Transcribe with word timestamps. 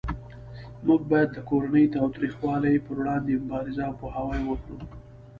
موږ 0.87 1.01
باید 1.11 1.29
د 1.33 1.37
کورنۍ 1.49 1.85
تاوتریخوالی 1.95 2.83
پروړاندې 2.85 3.41
مبارزه 3.43 3.81
او 3.87 3.93
پوهاوی 4.01 4.41
وکړو 4.45 4.77